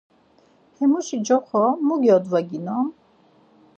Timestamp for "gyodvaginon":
2.01-2.87